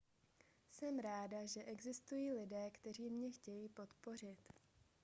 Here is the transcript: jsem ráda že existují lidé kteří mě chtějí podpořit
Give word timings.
jsem 0.69 0.99
ráda 0.99 1.45
že 1.45 1.63
existují 1.63 2.31
lidé 2.31 2.71
kteří 2.71 3.09
mě 3.09 3.31
chtějí 3.31 3.69
podpořit 3.69 4.39